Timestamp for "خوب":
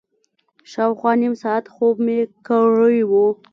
1.73-1.95